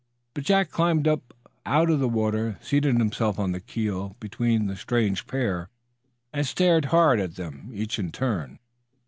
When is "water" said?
2.09-2.57